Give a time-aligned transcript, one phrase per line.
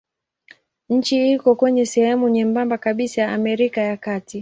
[0.89, 4.39] Nchi iko kwenye sehemu nyembamba kabisa ya Amerika ya Kati.